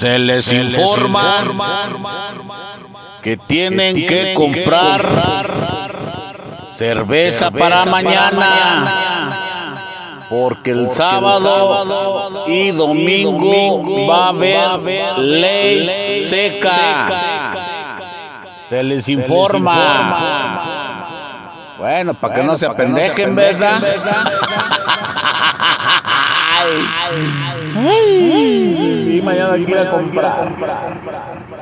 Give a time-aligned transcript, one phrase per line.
[0.00, 1.44] Se les informa
[3.22, 5.06] que tienen que comprar
[6.72, 9.28] cerveza para mañana.
[10.30, 17.52] Porque el sábado y domingo va a haber ley seca.
[18.70, 20.62] Se les informa.
[21.76, 23.82] Bueno, para que no se apendejen, ¿verdad?
[27.82, 28.19] Y
[29.50, 31.59] mañana quiera comprar.